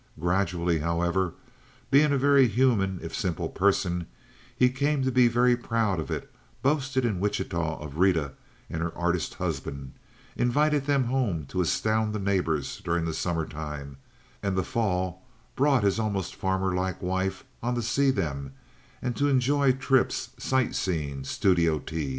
Gradually, 0.19 0.79
however, 0.79 1.35
being 1.91 2.11
a 2.11 2.17
very 2.17 2.47
human 2.47 2.97
if 3.03 3.13
simple 3.13 3.49
person, 3.49 4.07
he 4.57 4.67
came 4.71 5.03
to 5.03 5.11
be 5.11 5.27
very 5.27 5.55
proud 5.55 5.99
of 5.99 6.09
it—boasted 6.09 7.05
in 7.05 7.19
Wichita 7.19 7.77
of 7.77 7.99
Rita 7.99 8.31
and 8.67 8.81
her 8.81 8.97
artist 8.97 9.35
husband, 9.35 9.91
invited 10.35 10.87
them 10.87 11.03
home 11.03 11.45
to 11.49 11.61
astound 11.61 12.15
the 12.15 12.19
neighbors 12.19 12.81
during 12.83 13.05
the 13.05 13.13
summer 13.13 13.45
time, 13.45 13.97
and 14.41 14.57
the 14.57 14.63
fall 14.63 15.21
brought 15.55 15.83
his 15.83 15.99
almost 15.99 16.33
farmer 16.33 16.73
like 16.73 16.99
wife 17.03 17.43
on 17.61 17.75
to 17.75 17.83
see 17.83 18.09
them 18.09 18.53
and 19.03 19.15
to 19.17 19.29
enjoy 19.29 19.71
trips, 19.71 20.31
sight 20.39 20.73
seeing, 20.73 21.23
studio 21.23 21.77
teas. 21.77 22.09